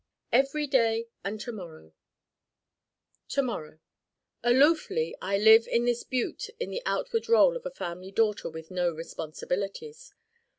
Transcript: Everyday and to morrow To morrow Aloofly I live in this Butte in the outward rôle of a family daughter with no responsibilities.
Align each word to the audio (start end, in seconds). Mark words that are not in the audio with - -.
Everyday 0.31 1.09
and 1.23 1.39
to 1.41 1.51
morrow 1.51 1.93
To 3.27 3.43
morrow 3.43 3.77
Aloofly 4.43 5.13
I 5.21 5.37
live 5.37 5.67
in 5.67 5.85
this 5.85 6.01
Butte 6.01 6.49
in 6.59 6.71
the 6.71 6.81
outward 6.87 7.25
rôle 7.25 7.55
of 7.55 7.67
a 7.67 7.69
family 7.69 8.09
daughter 8.11 8.49
with 8.49 8.71
no 8.71 8.89
responsibilities. 8.91 10.15